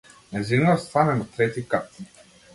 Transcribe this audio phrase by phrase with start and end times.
[0.37, 2.03] Нејзиниот стан е на трети кат.